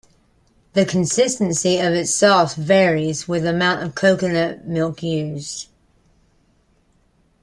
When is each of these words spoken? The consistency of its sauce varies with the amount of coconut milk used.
The 0.73 0.83
consistency 0.83 1.77
of 1.79 1.93
its 1.93 2.11
sauce 2.15 2.55
varies 2.55 3.27
with 3.27 3.43
the 3.43 3.51
amount 3.51 3.83
of 3.83 3.93
coconut 3.93 4.65
milk 4.67 5.03
used. 5.03 5.67